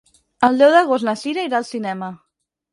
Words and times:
El 0.47 0.57
deu 0.61 0.73
d'agost 0.77 1.07
na 1.09 1.15
Sira 1.25 1.45
irà 1.51 1.61
al 1.61 1.71
cinema. 1.71 2.13